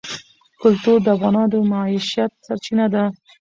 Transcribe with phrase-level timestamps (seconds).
[0.61, 3.03] کلتور د افغانانو د معیشت سرچینه ده.